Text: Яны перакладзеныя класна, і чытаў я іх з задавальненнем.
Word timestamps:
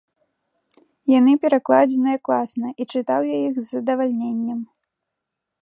Яны 1.19 1.31
перакладзеныя 1.43 2.17
класна, 2.29 2.67
і 2.81 2.91
чытаў 2.97 3.21
я 3.35 3.41
іх 3.47 3.55
з 3.63 3.69
задавальненнем. 3.73 4.59